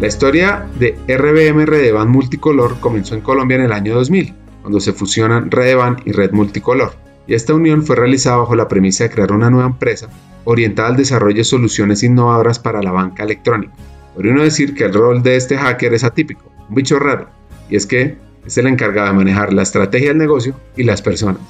[0.00, 4.92] La historia de RBM Redevan Multicolor comenzó en Colombia en el año 2000, cuando se
[4.92, 6.94] fusionan Redevan y Red Multicolor,
[7.28, 10.08] y esta unión fue realizada bajo la premisa de crear una nueva empresa
[10.44, 13.74] orientada al desarrollo de soluciones innovadoras para la banca electrónica.
[14.14, 17.28] Podría uno decir que el rol de este hacker es atípico, un bicho raro,
[17.70, 21.40] y es que es el encargado de manejar la estrategia del negocio y las personas.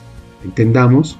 [0.44, 1.18] Entendamos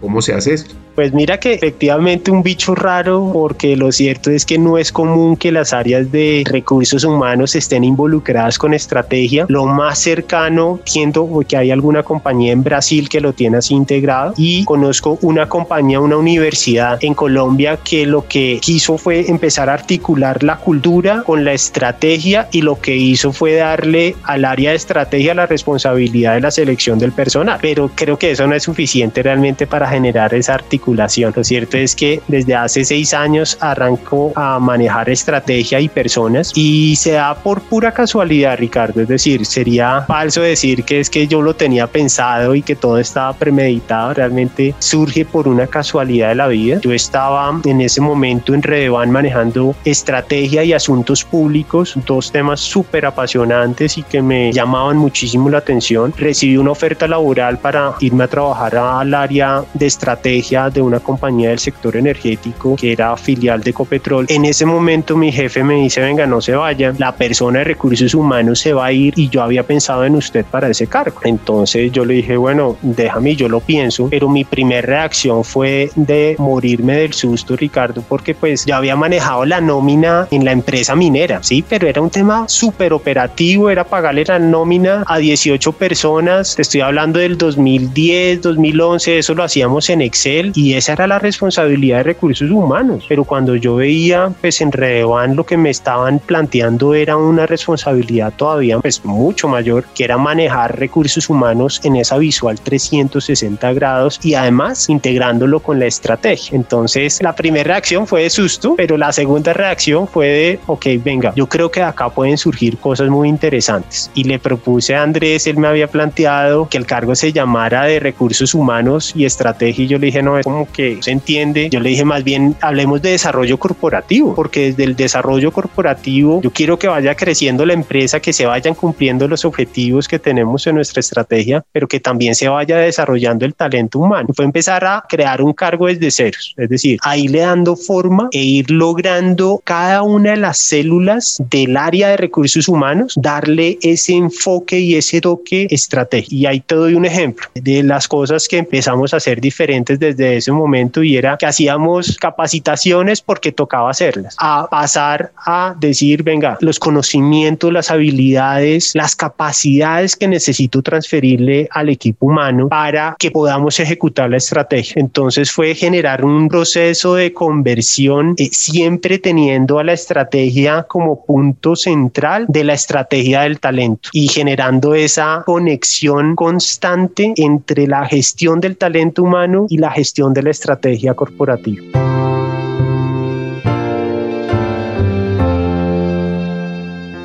[0.00, 0.74] ¿Cómo se hace esto?
[0.96, 5.36] Pues mira que efectivamente un bicho raro, porque lo cierto es que no es común
[5.36, 9.44] que las áreas de recursos humanos estén involucradas con estrategia.
[9.50, 14.32] Lo más cercano, siendo que hay alguna compañía en Brasil que lo tiene así integrado
[14.38, 19.74] y conozco una compañía, una universidad en Colombia que lo que quiso fue empezar a
[19.74, 24.76] articular la cultura con la estrategia y lo que hizo fue darle al área de
[24.76, 27.58] estrategia la responsabilidad de la selección del personal.
[27.60, 31.94] Pero creo que eso no es suficiente realmente para generar esa articulación lo cierto es
[31.94, 37.60] que desde hace seis años arrancó a manejar estrategia y personas y se da por
[37.60, 39.02] pura casualidad, Ricardo.
[39.02, 42.98] Es decir, sería falso decir que es que yo lo tenía pensado y que todo
[42.98, 44.14] estaba premeditado.
[44.14, 46.80] Realmente surge por una casualidad de la vida.
[46.80, 53.06] Yo estaba en ese momento en Redevan manejando estrategia y asuntos públicos, dos temas súper
[53.06, 56.12] apasionantes y que me llamaban muchísimo la atención.
[56.16, 61.50] Recibí una oferta laboral para irme a trabajar al área de estrategia de una compañía
[61.50, 64.26] del sector energético que era filial de Copetrol.
[64.28, 68.14] En ese momento mi jefe me dice, venga, no se vaya, la persona de recursos
[68.14, 71.20] humanos se va a ir y yo había pensado en usted para ese cargo.
[71.24, 76.36] Entonces yo le dije, bueno, déjame, yo lo pienso, pero mi primera reacción fue de
[76.38, 81.42] morirme del susto, Ricardo, porque pues ya había manejado la nómina en la empresa minera,
[81.42, 86.80] sí, pero era un tema súper operativo, era pagarle la nómina a 18 personas, estoy
[86.80, 91.98] hablando del 2010, 2011, eso lo hacíamos hacíamos en Excel y esa era la responsabilidad
[91.98, 93.04] de recursos humanos.
[93.08, 98.32] Pero cuando yo veía, pues en Redevan lo que me estaban planteando era una responsabilidad
[98.36, 104.34] todavía pues mucho mayor, que era manejar recursos humanos en esa visual 360 grados y
[104.34, 106.54] además integrándolo con la estrategia.
[106.54, 111.32] Entonces, la primera reacción fue de susto, pero la segunda reacción fue de, ok, venga,
[111.34, 114.12] yo creo que acá pueden surgir cosas muy interesantes.
[114.14, 117.98] Y le propuse a Andrés, él me había planteado que el cargo se llamara de
[117.98, 121.68] recursos humanos y estrategia y yo le dije, no, es como que se entiende.
[121.70, 126.50] Yo le dije más bien, hablemos de desarrollo corporativo, porque desde el desarrollo corporativo yo
[126.50, 130.76] quiero que vaya creciendo la empresa, que se vayan cumpliendo los objetivos que tenemos en
[130.76, 134.28] nuestra estrategia, pero que también se vaya desarrollando el talento humano.
[134.34, 138.42] Fue empezar a crear un cargo desde ceros, es decir, a irle dando forma e
[138.42, 144.78] ir logrando cada una de las células del área de recursos humanos, darle ese enfoque
[144.78, 146.34] y ese toque estratégico.
[146.34, 150.36] Y ahí te doy un ejemplo de las cosas que empezamos a hacer diferentes desde
[150.36, 156.58] ese momento y era que hacíamos capacitaciones porque tocaba hacerlas, a pasar a decir, venga,
[156.60, 163.78] los conocimientos, las habilidades, las capacidades que necesito transferirle al equipo humano para que podamos
[163.80, 164.94] ejecutar la estrategia.
[164.96, 171.76] Entonces fue generar un proceso de conversión eh, siempre teniendo a la estrategia como punto
[171.76, 178.76] central de la estrategia del talento y generando esa conexión constante entre la gestión del
[178.76, 179.35] talento humano
[179.68, 181.84] y la gestión de la estrategia corporativa.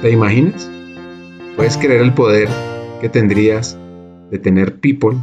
[0.01, 0.69] ¿Te imaginas?
[1.55, 2.49] Puedes creer el poder
[2.99, 3.77] que tendrías
[4.29, 5.17] de tener people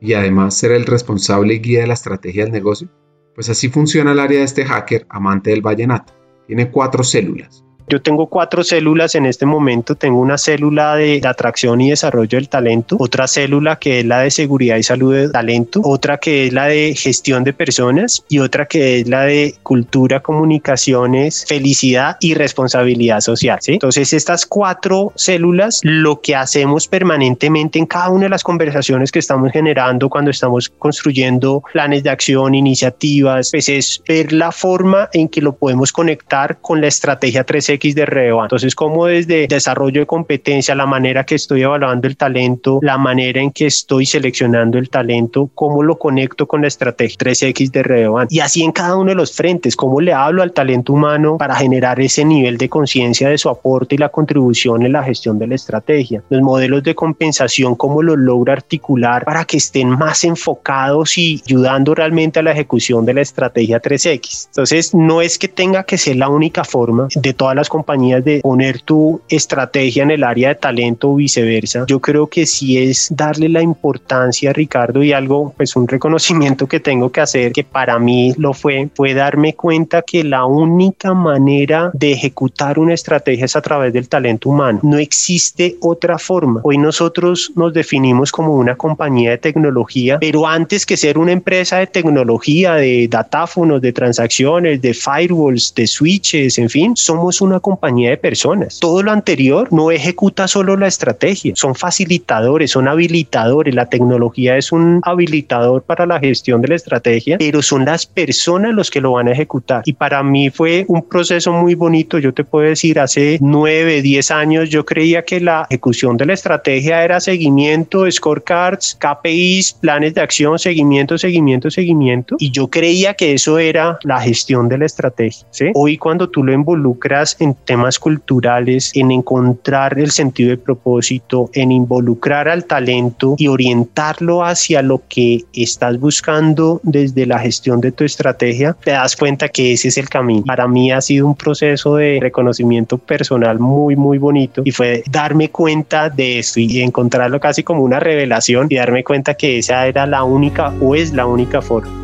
[0.00, 2.88] y además ser el responsable y guía de la estrategia del negocio?
[3.34, 6.12] Pues así funciona el área de este hacker amante del vallenato.
[6.46, 7.64] Tiene cuatro células.
[7.92, 9.94] Yo tengo cuatro células en este momento.
[9.94, 14.30] Tengo una célula de, atracción y desarrollo del talento, otra célula que es la de
[14.30, 18.64] seguridad y salud del talento, otra que es la de gestión de personas y otra
[18.64, 23.58] que es la de cultura, comunicaciones, felicidad y responsabilidad social.
[23.66, 29.18] Entonces estas cuatro células lo que hacemos permanentemente en cada una de las conversaciones que
[29.18, 35.28] estamos generando cuando estamos construyendo planes de acción, iniciativas, pues es ver la forma en
[35.28, 38.44] que lo podemos conectar con la estrategia 3 X de REVA.
[38.44, 43.40] Entonces, como desde desarrollo de competencia, la manera que estoy evaluando el talento, la manera
[43.40, 48.26] en que estoy seleccionando el talento, cómo lo conecto con la estrategia 3X de REVA.
[48.30, 51.56] Y así en cada uno de los frentes, cómo le hablo al talento humano para
[51.56, 55.48] generar ese nivel de conciencia de su aporte y la contribución en la gestión de
[55.48, 56.22] la estrategia.
[56.28, 61.94] Los modelos de compensación, cómo los logro articular para que estén más enfocados y ayudando
[61.94, 64.46] realmente a la ejecución de la estrategia 3X.
[64.48, 68.40] Entonces, no es que tenga que ser la única forma de todas las compañías de
[68.40, 71.84] poner tu estrategia en el área de talento o viceversa.
[71.88, 76.80] Yo creo que sí es darle la importancia, Ricardo, y algo, pues un reconocimiento que
[76.80, 81.90] tengo que hacer, que para mí lo fue, fue darme cuenta que la única manera
[81.94, 84.80] de ejecutar una estrategia es a través del talento humano.
[84.82, 86.60] No existe otra forma.
[86.64, 91.78] Hoy nosotros nos definimos como una compañía de tecnología, pero antes que ser una empresa
[91.78, 98.10] de tecnología, de datáfonos, de transacciones, de firewalls, de switches, en fin, somos una compañía
[98.10, 98.78] de personas.
[98.80, 103.74] Todo lo anterior no ejecuta solo la estrategia, son facilitadores, son habilitadores.
[103.74, 108.74] La tecnología es un habilitador para la gestión de la estrategia, pero son las personas
[108.74, 109.82] los que lo van a ejecutar.
[109.84, 112.18] Y para mí fue un proceso muy bonito.
[112.18, 116.34] Yo te puedo decir, hace nueve, diez años yo creía que la ejecución de la
[116.34, 122.36] estrategia era seguimiento, scorecards, KPIs, planes de acción, seguimiento, seguimiento, seguimiento.
[122.38, 125.46] Y yo creía que eso era la gestión de la estrategia.
[125.74, 131.72] Hoy cuando tú lo involucras en temas culturales, en encontrar el sentido de propósito, en
[131.72, 138.04] involucrar al talento y orientarlo hacia lo que estás buscando desde la gestión de tu
[138.04, 140.44] estrategia, te das cuenta que ese es el camino.
[140.44, 145.50] Para mí ha sido un proceso de reconocimiento personal muy, muy bonito y fue darme
[145.50, 150.06] cuenta de esto y encontrarlo casi como una revelación y darme cuenta que esa era
[150.06, 152.02] la única o es la única forma.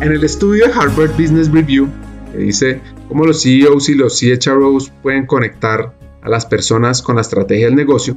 [0.00, 1.86] En el estudio de Harvard Business Review,
[2.32, 7.22] que dice cómo los CEOs y los CHROs pueden conectar a las personas con la
[7.22, 8.16] estrategia del negocio,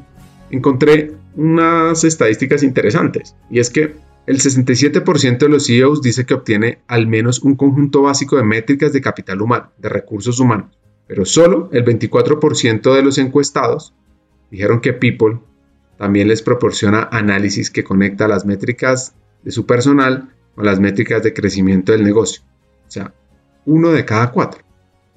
[0.51, 3.35] encontré unas estadísticas interesantes.
[3.49, 3.95] Y es que
[4.25, 8.93] el 67% de los CEOs dice que obtiene al menos un conjunto básico de métricas
[8.93, 10.77] de capital humano, de recursos humanos.
[11.07, 13.93] Pero solo el 24% de los encuestados
[14.49, 15.39] dijeron que People
[15.97, 21.33] también les proporciona análisis que conecta las métricas de su personal con las métricas de
[21.33, 22.43] crecimiento del negocio.
[22.87, 23.13] O sea,
[23.65, 24.61] uno de cada cuatro.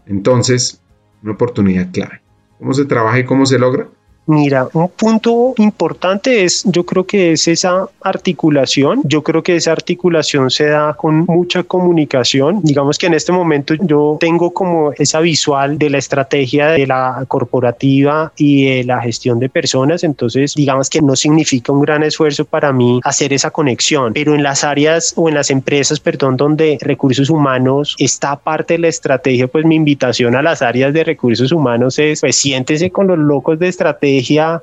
[0.06, 0.80] Entonces,
[1.22, 2.22] una oportunidad clave.
[2.58, 3.88] ¿Cómo se trabaja y cómo se logra?
[4.28, 9.00] Mira, un punto importante es, yo creo que es esa articulación.
[9.04, 12.60] Yo creo que esa articulación se da con mucha comunicación.
[12.62, 17.24] Digamos que en este momento yo tengo como esa visual de la estrategia de la
[17.28, 20.02] corporativa y de la gestión de personas.
[20.02, 24.42] Entonces, digamos que no significa un gran esfuerzo para mí hacer esa conexión, pero en
[24.42, 29.46] las áreas o en las empresas, perdón, donde recursos humanos está parte de la estrategia,
[29.46, 33.60] pues mi invitación a las áreas de recursos humanos es, pues siéntese con los locos
[33.60, 34.15] de estrategia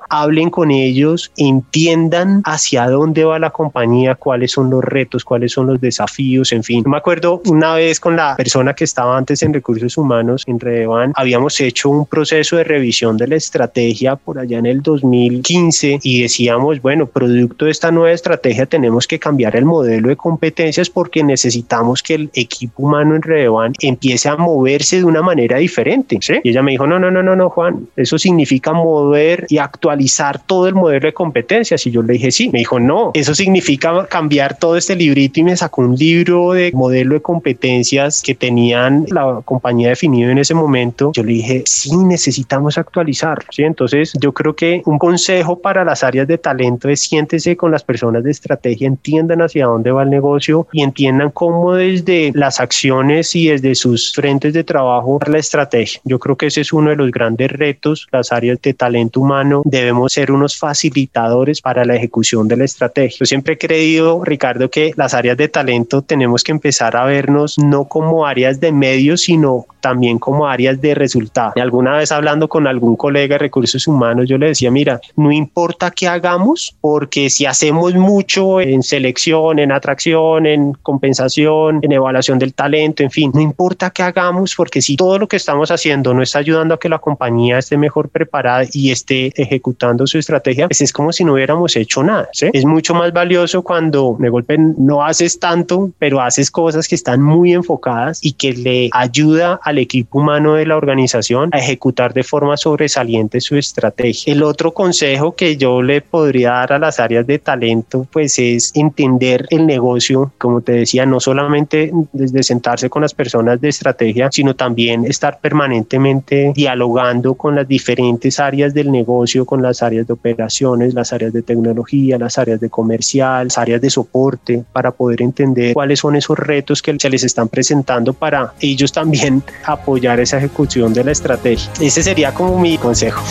[0.09, 5.67] hablen con ellos, entiendan hacia dónde va la compañía, cuáles son los retos, cuáles son
[5.67, 6.83] los desafíos, en fin.
[6.87, 11.13] Me acuerdo una vez con la persona que estaba antes en recursos humanos en Redevan,
[11.15, 16.21] habíamos hecho un proceso de revisión de la estrategia por allá en el 2015 y
[16.21, 21.23] decíamos, bueno, producto de esta nueva estrategia tenemos que cambiar el modelo de competencias porque
[21.23, 26.19] necesitamos que el equipo humano en Redevan empiece a moverse de una manera diferente.
[26.43, 30.39] Y ella me dijo, no, no, no, no, no, Juan, eso significa mover y actualizar
[30.39, 31.85] todo el modelo de competencias.
[31.85, 32.49] Y yo le dije, sí.
[32.51, 36.71] Me dijo, no, eso significa cambiar todo este librito y me sacó un libro de
[36.73, 41.11] modelo de competencias que tenían la compañía definido en ese momento.
[41.13, 43.45] Yo le dije, sí, necesitamos actualizar.
[43.49, 43.63] ¿sí?
[43.63, 47.83] Entonces, yo creo que un consejo para las áreas de talento es siéntese con las
[47.83, 53.35] personas de estrategia, entiendan hacia dónde va el negocio y entiendan cómo desde las acciones
[53.35, 56.01] y desde sus frentes de trabajo la estrategia.
[56.03, 59.32] Yo creo que ese es uno de los grandes retos, las áreas de talento humano
[59.65, 63.17] debemos ser unos facilitadores para la ejecución de la estrategia.
[63.19, 67.57] Yo siempre he creído, Ricardo, que las áreas de talento tenemos que empezar a vernos
[67.57, 71.53] no como áreas de medios, sino también como áreas de resultado.
[71.57, 75.91] Alguna vez hablando con algún colega de recursos humanos, yo le decía, mira, no importa
[75.91, 82.53] qué hagamos, porque si hacemos mucho en selección, en atracción, en compensación, en evaluación del
[82.53, 86.23] talento, en fin, no importa qué hagamos, porque si todo lo que estamos haciendo no
[86.23, 90.81] está ayudando a que la compañía esté mejor preparada y esté ejecutando su estrategia, pues
[90.81, 92.29] es como si no hubiéramos hecho nada.
[92.33, 97.21] Es mucho más valioso cuando de golpe no haces tanto, pero haces cosas que están
[97.21, 102.23] muy enfocadas y que le ayuda al equipo humano de la organización a ejecutar de
[102.23, 104.33] forma sobresaliente su estrategia.
[104.33, 108.71] El otro consejo que yo le podría dar a las áreas de talento, pues es
[108.75, 114.29] entender el negocio, como te decía, no solamente desde sentarse con las personas de estrategia,
[114.31, 119.02] sino también estar permanentemente dialogando con las diferentes áreas del negocio
[119.45, 123.81] con las áreas de operaciones, las áreas de tecnología, las áreas de comercial, las áreas
[123.81, 128.53] de soporte, para poder entender cuáles son esos retos que se les están presentando para
[128.59, 131.71] ellos también apoyar esa ejecución de la estrategia.
[131.79, 133.23] Ese sería como mi consejo.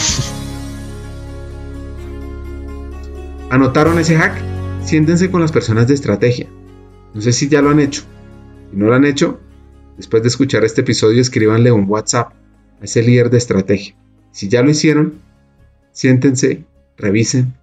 [3.51, 4.35] ¿Anotaron ese hack?
[4.83, 6.49] Siéntense con las personas de estrategia.
[7.15, 8.03] No sé si ya lo han hecho.
[8.71, 9.41] Si no lo han hecho,
[9.97, 12.33] después de escuchar este episodio escríbanle un WhatsApp
[12.81, 13.95] a ese líder de estrategia.
[14.33, 15.15] Si ya lo hicieron,
[15.93, 16.65] siéntense,
[16.97, 17.55] revisen,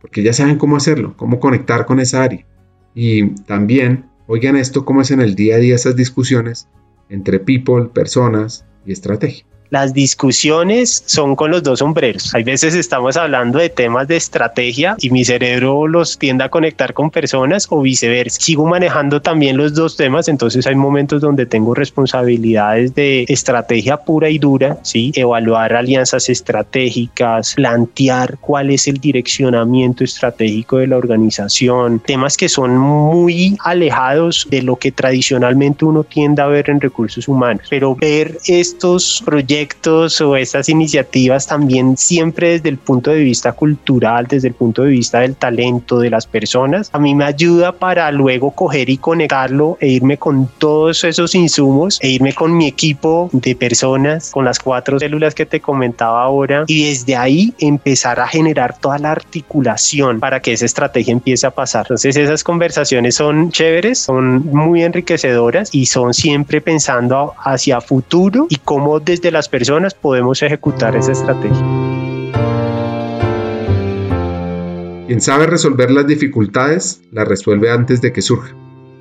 [0.00, 2.46] porque ya saben cómo hacerlo, cómo conectar con esa área.
[2.94, 6.68] Y también oigan esto cómo es en el día a día esas discusiones
[7.08, 12.34] entre people, personas y estrategia las discusiones son con los dos sombreros.
[12.34, 16.94] Hay veces estamos hablando de temas de estrategia y mi cerebro los tiende a conectar
[16.94, 18.40] con personas o viceversa.
[18.40, 24.30] Sigo manejando también los dos temas, entonces hay momentos donde tengo responsabilidades de estrategia pura
[24.30, 25.12] y dura, ¿sí?
[25.14, 32.78] evaluar alianzas estratégicas, plantear cuál es el direccionamiento estratégico de la organización, temas que son
[32.78, 38.38] muy alejados de lo que tradicionalmente uno tiende a ver en recursos humanos, pero ver
[38.46, 39.57] estos proyectos
[40.20, 44.90] o estas iniciativas también siempre desde el punto de vista cultural, desde el punto de
[44.90, 49.76] vista del talento de las personas, a mí me ayuda para luego coger y conectarlo
[49.80, 54.58] e irme con todos esos insumos e irme con mi equipo de personas, con las
[54.58, 60.20] cuatro células que te comentaba ahora y desde ahí empezar a generar toda la articulación
[60.20, 61.86] para que esa estrategia empiece a pasar.
[61.86, 68.56] Entonces esas conversaciones son chéveres, son muy enriquecedoras y son siempre pensando hacia futuro y
[68.56, 71.64] cómo desde las personas podemos ejecutar esa estrategia.
[75.06, 78.56] Quien sabe resolver las dificultades, las resuelve antes de que surjan.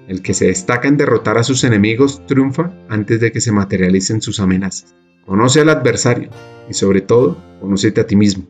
[0.08, 4.22] El que se destaca en derrotar a sus enemigos triunfa antes de que se materialicen
[4.22, 4.96] sus amenazas.
[5.26, 6.30] Conoce al adversario
[6.70, 8.46] y sobre todo, conócete a ti mismo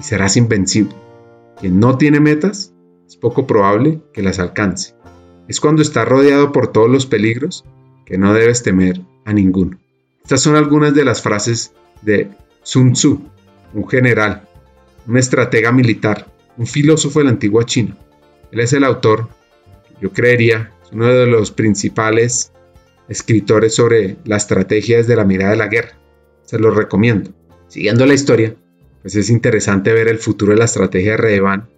[0.00, 0.94] y serás invencible.
[1.60, 2.72] Quien no tiene metas,
[3.06, 4.94] es poco probable que las alcance.
[5.46, 7.66] Es cuando está rodeado por todos los peligros
[8.06, 9.78] que no debes temer a ninguno.
[10.24, 12.30] Estas son algunas de las frases de
[12.62, 13.28] Sun Tzu,
[13.74, 14.48] un general,
[15.06, 17.94] un estratega militar, un filósofo de la antigua China.
[18.50, 19.28] Él es el autor,
[20.00, 22.52] yo creería, es uno de los principales
[23.06, 25.98] escritores sobre la estrategia desde la mirada de la guerra.
[26.46, 27.34] Se los recomiendo.
[27.68, 28.56] Siguiendo la historia,
[29.02, 31.68] pues es interesante ver el futuro de la estrategia de Redevan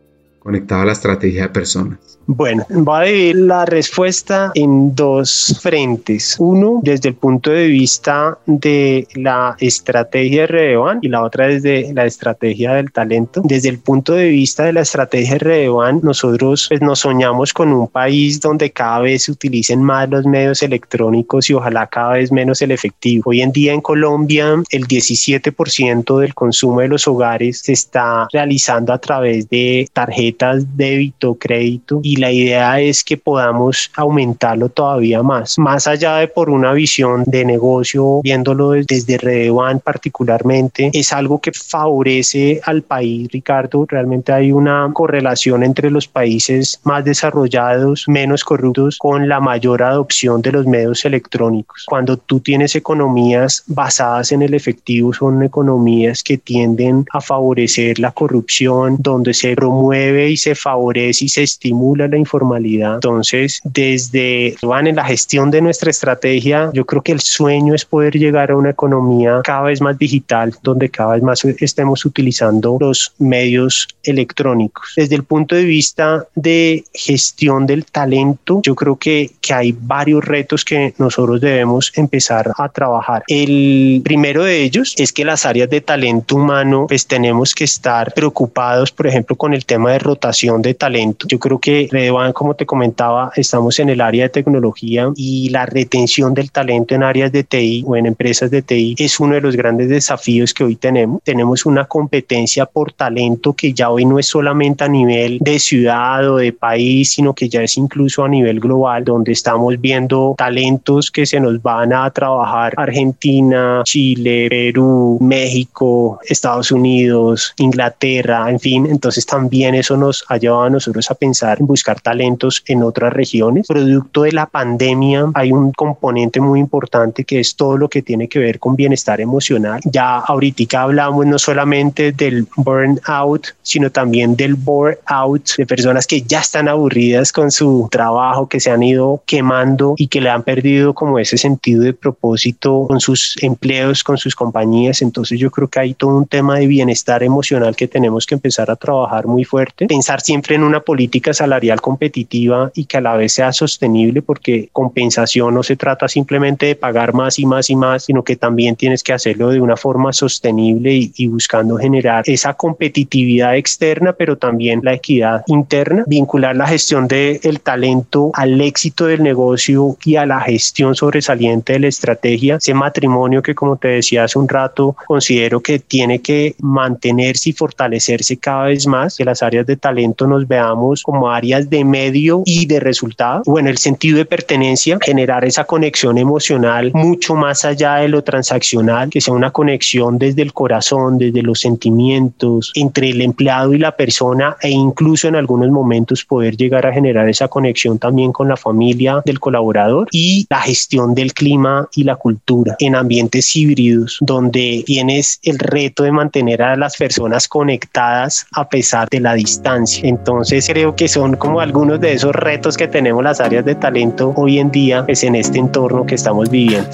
[0.46, 1.98] conectado a la estrategia de personas.
[2.28, 6.36] Bueno, voy a dividir la respuesta en dos frentes.
[6.38, 11.92] Uno, desde el punto de vista de la estrategia de Redevan y la otra desde
[11.92, 13.42] la estrategia del talento.
[13.44, 17.72] Desde el punto de vista de la estrategia de Redevan, nosotros pues, nos soñamos con
[17.72, 22.30] un país donde cada vez se utilicen más los medios electrónicos y ojalá cada vez
[22.30, 23.30] menos el efectivo.
[23.30, 28.92] Hoy en día en Colombia, el 17% del consumo de los hogares se está realizando
[28.92, 30.35] a través de tarjetas
[30.76, 36.50] débito, crédito y la idea es que podamos aumentarlo todavía más, más allá de por
[36.50, 43.86] una visión de negocio, viéndolo desde Redevan particularmente, es algo que favorece al país, Ricardo.
[43.88, 50.42] Realmente hay una correlación entre los países más desarrollados, menos corruptos, con la mayor adopción
[50.42, 51.84] de los medios electrónicos.
[51.86, 58.12] Cuando tú tienes economías basadas en el efectivo, son economías que tienden a favorecer la
[58.12, 62.94] corrupción, donde se promueve y se favorece y se estimula la informalidad.
[62.94, 67.84] Entonces, desde van en la gestión de nuestra estrategia, yo creo que el sueño es
[67.84, 72.76] poder llegar a una economía cada vez más digital, donde cada vez más estemos utilizando
[72.80, 74.92] los medios electrónicos.
[74.96, 80.24] Desde el punto de vista de gestión del talento, yo creo que, que hay varios
[80.24, 83.22] retos que nosotros debemos empezar a trabajar.
[83.28, 88.12] El primero de ellos es que las áreas de talento humano, pues tenemos que estar
[88.14, 91.26] preocupados, por ejemplo, con el tema de rotación de talento.
[91.28, 91.88] Yo creo que
[92.34, 97.02] como te comentaba, estamos en el área de tecnología y la retención del talento en
[97.02, 100.64] áreas de TI o en empresas de TI es uno de los grandes desafíos que
[100.64, 101.22] hoy tenemos.
[101.24, 106.30] Tenemos una competencia por talento que ya hoy no es solamente a nivel de ciudad
[106.30, 111.10] o de país, sino que ya es incluso a nivel global, donde estamos viendo talentos
[111.10, 118.86] que se nos van a trabajar Argentina, Chile, Perú, México, Estados Unidos, Inglaterra, en fin.
[118.86, 123.12] Entonces también eso nos ha llevado a nosotros a pensar en buscar talentos en otras
[123.12, 123.66] regiones.
[123.66, 128.28] Producto de la pandemia hay un componente muy importante que es todo lo que tiene
[128.28, 129.80] que ver con bienestar emocional.
[129.84, 136.22] Ya ahorita hablamos no solamente del burnout, sino también del bore out de personas que
[136.22, 140.42] ya están aburridas con su trabajo, que se han ido quemando y que le han
[140.42, 145.02] perdido como ese sentido de propósito con sus empleos, con sus compañías.
[145.02, 148.70] Entonces yo creo que hay todo un tema de bienestar emocional que tenemos que empezar
[148.70, 149.85] a trabajar muy fuerte.
[149.86, 154.68] Pensar siempre en una política salarial competitiva y que a la vez sea sostenible porque
[154.72, 158.76] compensación no se trata simplemente de pagar más y más y más, sino que también
[158.76, 164.80] tienes que hacerlo de una forma sostenible y, buscando generar esa competitividad externa, pero también
[164.82, 170.26] la equidad interna, vincular la gestión del el talento al éxito del negocio y a
[170.26, 174.96] la gestión sobresaliente de la estrategia, ese matrimonio que como te decía hace un rato,
[175.06, 180.26] considero que tiene que mantenerse y fortalecerse cada vez más, que las áreas de talento
[180.26, 183.42] nos veamos como áreas de medio y de resultado.
[183.46, 189.10] Bueno, el sentido de pertenencia, generar esa conexión emocional mucho más allá de lo transaccional,
[189.10, 193.96] que sea una conexión desde el corazón, desde los sentimientos, entre el empleado y la
[193.96, 198.56] persona e incluso en algunos momentos poder llegar a generar esa conexión también con la
[198.56, 204.82] familia del colaborador y la gestión del clima y la cultura en ambientes híbridos donde
[204.86, 209.65] tienes el reto de mantener a las personas conectadas a pesar de la distancia.
[210.02, 214.32] Entonces creo que son como algunos de esos retos que tenemos las áreas de talento
[214.36, 216.90] hoy en día es en este entorno que estamos viviendo.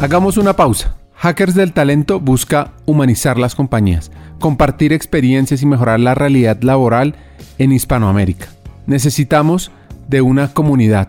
[0.00, 0.94] Hagamos una pausa.
[1.14, 4.10] Hackers del Talento busca humanizar las compañías,
[4.40, 7.14] compartir experiencias y mejorar la realidad laboral
[7.58, 8.48] en Hispanoamérica.
[8.86, 9.70] Necesitamos
[10.08, 11.08] de una comunidad,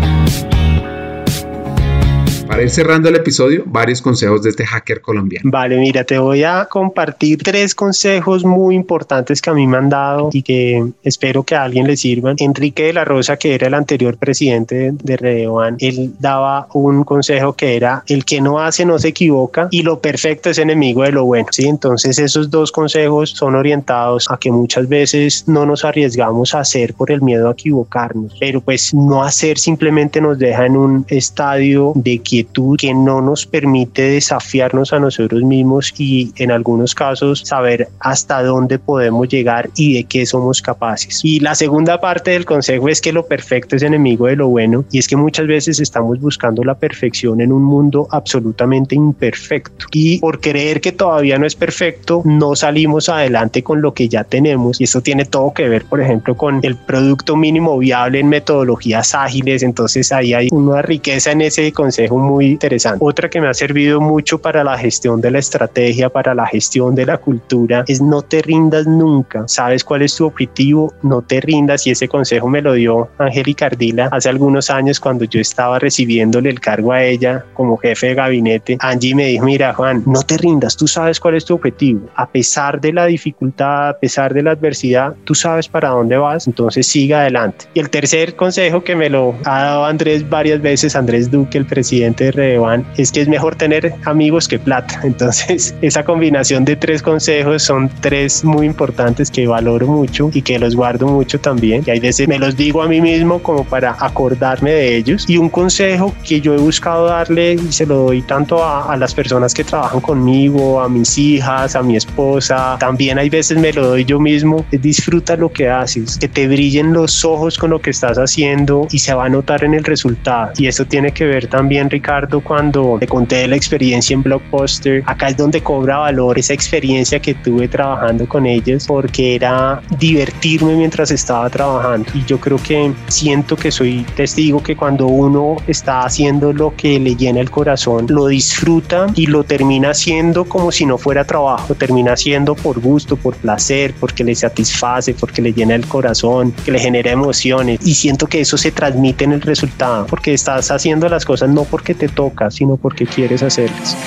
[2.51, 5.49] Para ir cerrando el episodio, varios consejos de este hacker colombiano.
[5.49, 9.87] Vale, mira, te voy a compartir tres consejos muy importantes que a mí me han
[9.87, 12.35] dado y que espero que a alguien le sirvan.
[12.39, 17.53] Enrique de la Rosa, que era el anterior presidente de Redevan, él daba un consejo
[17.53, 21.13] que era el que no hace no se equivoca y lo perfecto es enemigo de
[21.13, 21.47] lo bueno.
[21.51, 26.59] Sí, entonces esos dos consejos son orientados a que muchas veces no nos arriesgamos a
[26.59, 31.05] hacer por el miedo a equivocarnos, pero pues no hacer simplemente nos deja en un
[31.07, 36.95] estadio de que inquietud que no nos permite desafiarnos a nosotros mismos y en algunos
[36.95, 41.21] casos saber hasta dónde podemos llegar y de qué somos capaces.
[41.23, 44.83] Y la segunda parte del consejo es que lo perfecto es enemigo de lo bueno
[44.91, 49.85] y es que muchas veces estamos buscando la perfección en un mundo absolutamente imperfecto.
[49.91, 54.23] Y por creer que todavía no es perfecto no salimos adelante con lo que ya
[54.23, 54.79] tenemos.
[54.79, 59.13] Y esto tiene todo que ver por ejemplo con el producto mínimo viable en metodologías
[59.13, 59.63] ágiles.
[59.63, 62.99] Entonces ahí hay una riqueza en ese consejo muy interesante.
[63.01, 66.95] Otra que me ha servido mucho para la gestión de la estrategia, para la gestión
[66.95, 69.43] de la cultura es no te rindas nunca.
[69.47, 73.67] Sabes cuál es tu objetivo, no te rindas y ese consejo me lo dio Angélica
[73.67, 78.15] Ardila hace algunos años cuando yo estaba recibiéndole el cargo a ella como jefe de
[78.15, 78.77] gabinete.
[78.79, 82.01] Angie me dijo, mira Juan, no te rindas, tú sabes cuál es tu objetivo.
[82.15, 86.47] A pesar de la dificultad, a pesar de la adversidad, tú sabes para dónde vas,
[86.47, 87.65] entonces siga adelante.
[87.73, 91.65] Y el tercer consejo que me lo ha dado Andrés varias veces, Andrés Duque, el
[91.65, 94.99] presidente de Redevan, es que es mejor tener amigos que plata.
[95.03, 100.59] Entonces, esa combinación de tres consejos son tres muy importantes que valoro mucho y que
[100.59, 101.83] los guardo mucho también.
[101.85, 105.25] Y hay veces me los digo a mí mismo como para acordarme de ellos.
[105.27, 108.97] Y un consejo que yo he buscado darle y se lo doy tanto a, a
[108.97, 113.73] las personas que trabajan conmigo, a mis hijas, a mi esposa, también hay veces me
[113.73, 117.69] lo doy yo mismo, es disfruta lo que haces, que te brillen los ojos con
[117.69, 120.51] lo que estás haciendo y se va a notar en el resultado.
[120.57, 122.10] Y eso tiene que ver también, Ricardo,
[122.43, 125.01] cuando te conté la experiencia en Blockbuster.
[125.05, 130.75] Acá es donde cobra valor esa experiencia que tuve trabajando con ellos porque era divertirme
[130.75, 132.09] mientras estaba trabajando.
[132.13, 136.99] Y yo creo que siento que soy testigo que cuando uno está haciendo lo que
[136.99, 141.75] le llena el corazón, lo disfruta y lo termina haciendo como si no fuera trabajo,
[141.75, 146.71] termina haciendo por gusto, por placer, porque le satisface, porque le llena el corazón, que
[146.71, 147.79] le genera emociones.
[147.85, 151.63] Y siento que eso se transmite en el resultado, porque estás haciendo las cosas no
[151.63, 153.97] porque toca, sino porque quieres hacerlas.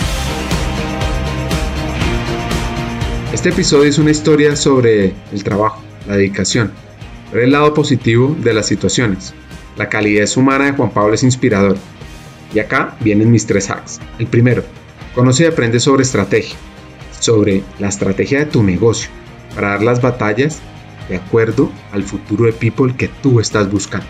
[3.32, 6.70] Este episodio es una historia sobre el trabajo, la dedicación,
[7.32, 9.34] el lado positivo de las situaciones.
[9.76, 11.76] La calidez humana de Juan Pablo es inspirador.
[12.54, 14.00] Y acá vienen mis tres hacks.
[14.18, 14.62] El primero,
[15.14, 16.56] conoce y aprende sobre estrategia,
[17.18, 19.10] sobre la estrategia de tu negocio,
[19.54, 20.60] para dar las batallas
[21.08, 24.06] de acuerdo al futuro de people que tú estás buscando.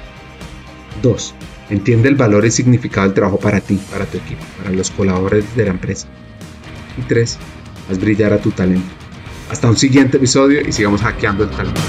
[1.03, 1.35] 2.
[1.71, 5.57] Entiende el valor y significado del trabajo para ti, para tu equipo, para los colaboradores
[5.57, 6.07] de la empresa.
[6.99, 7.39] Y 3.
[7.91, 8.87] Haz brillar a tu talento.
[9.51, 11.81] Hasta un siguiente episodio y sigamos hackeando el talento.